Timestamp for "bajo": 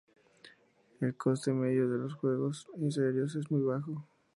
3.61-4.03